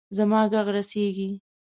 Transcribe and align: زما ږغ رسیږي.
زما 0.17 0.39
ږغ 0.51 0.65
رسیږي. 0.77 1.29